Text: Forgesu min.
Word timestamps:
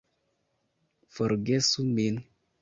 Forgesu 1.17 1.87
min. 1.93 2.15